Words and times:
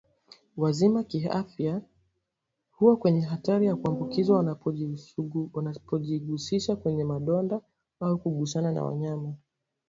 wazima 0.57 1.03
kiafya 1.03 1.81
huwa 2.71 2.97
kwenye 2.97 3.21
hatari 3.21 3.65
ya 3.65 3.75
kuambukizwa 3.75 4.59
wanapojigusisha 5.53 6.75
kwenye 6.75 7.03
madonda 7.03 7.61
au 7.99 8.17
kugusana 8.19 8.71
na 8.71 8.83
wanyama 8.83 9.33